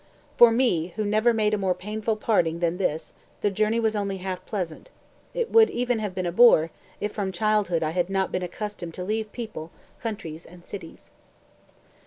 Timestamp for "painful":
1.75-2.15